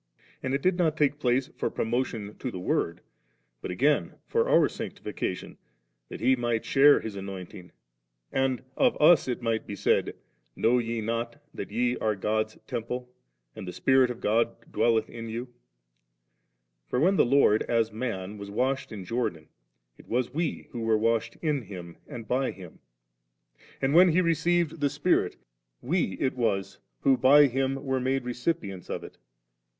And 0.41 0.55
it 0.55 0.63
did 0.63 0.77
not 0.79 0.97
take 0.97 1.19
place 1.19 1.49
for 1.49 1.69
promotion 1.69 2.35
to 2.39 2.49
the 2.49 2.57
Word, 2.59 3.01
but 3.61 3.69
again 3.69 4.15
for 4.25 4.49
our 4.49 4.67
sanctification, 4.67 5.59
that 6.09 6.21
we 6.21 6.35
might 6.35 6.65
share 6.65 6.99
His 7.01 7.15
anointing, 7.15 7.71
and 8.31 8.63
of 8.75 8.99
us 8.99 9.27
it 9.27 9.43
might 9.43 9.67
be 9.67 9.75
said, 9.75 10.15
* 10.35 10.55
Know 10.55 10.79
ye 10.79 11.01
not 11.01 11.39
that 11.53 11.69
ye 11.69 11.97
are 11.97 12.15
God's 12.15 12.57
Temple, 12.65 13.13
and 13.55 13.67
the 13.67 13.71
Spirit 13.71 14.09
of 14.09 14.21
God 14.21 14.71
dwelleth 14.71 15.07
in 15.07 15.29
yous?' 15.29 15.49
For 16.87 16.99
when 16.99 17.15
the 17.15 17.23
Lord, 17.23 17.61
as 17.69 17.91
man, 17.91 18.39
was 18.39 18.49
washed 18.49 18.91
in 18.91 19.05
Jordan, 19.05 19.49
it 19.99 20.07
was 20.07 20.33
we 20.33 20.67
who 20.71 20.79
were 20.81 20.97
washed 20.97 21.35
in 21.43 21.61
Him 21.61 21.97
and 22.07 22.27
by 22.27 22.51
Him^ 22.51 22.79
And 23.79 23.93
when 23.93 24.13
He 24.13 24.21
received 24.21 24.79
the 24.81 24.89
Spirit, 24.89 25.37
we 25.79 26.13
it 26.13 26.33
was 26.35 26.79
who 27.01 27.17
by 27.17 27.45
Him 27.45 27.75
were 27.85 27.99
made 27.99 28.25
recipients 28.25 28.89
of 28.89 29.03
It. 29.03 29.19